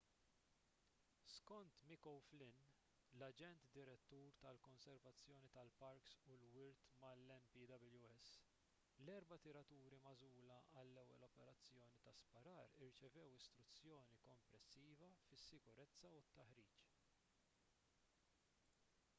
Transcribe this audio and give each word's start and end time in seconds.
skont 1.31 1.73
mick 1.89 2.05
o'flynn 2.11 2.61
l-aġent 3.17 3.67
direttur 3.75 4.31
tal-konservazzjoni 4.45 5.49
tal-parks 5.57 6.15
u 6.31 6.37
l-wirt 6.45 6.87
mal-npws 7.03 8.31
l-erba' 9.05 9.39
tiraturi 9.45 10.01
magħżula 10.07 10.57
għall-ewwel 10.81 11.27
operazzjoni 11.29 12.01
ta' 12.09 12.17
sparar 12.23 12.75
irċevew 12.89 13.37
istruzzjoni 13.39 14.19
komprensiva 14.31 15.13
fis-sikurezza 15.29 16.15
u 16.21 16.25
t-taħriġ 16.31 16.81